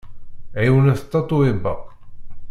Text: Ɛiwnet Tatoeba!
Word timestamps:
Ɛiwnet 0.61 1.01
Tatoeba! 1.11 1.73